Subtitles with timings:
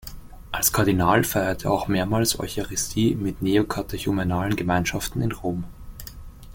[0.51, 5.63] Als Kardinal feierte er auch mehrmals Eucharistie mit Neokatechumenalen Gemeinschaften in Rom.